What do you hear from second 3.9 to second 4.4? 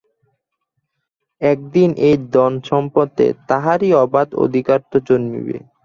অবাধ